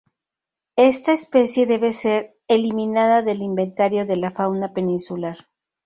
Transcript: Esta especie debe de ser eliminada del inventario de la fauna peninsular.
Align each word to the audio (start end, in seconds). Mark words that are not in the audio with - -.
Esta 0.79 1.11
especie 1.11 1.67
debe 1.67 1.85
de 1.85 1.91
ser 1.91 2.35
eliminada 2.47 3.21
del 3.21 3.43
inventario 3.43 4.03
de 4.03 4.15
la 4.15 4.31
fauna 4.31 4.73
peninsular. 4.73 5.37